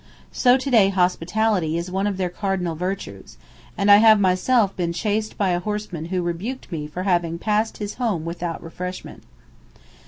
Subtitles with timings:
[0.31, 3.37] So to day hospitality is one of their cardinal virtues,
[3.77, 7.77] and I have myself been chased by a horseman who rebuked me for having passed
[7.77, 9.21] his home without refreshment.